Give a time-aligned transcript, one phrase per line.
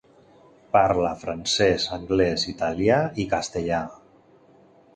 [0.75, 3.83] Parla francès, anglès, italià i castellà.